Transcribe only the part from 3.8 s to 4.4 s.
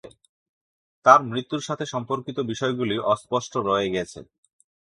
গেছে।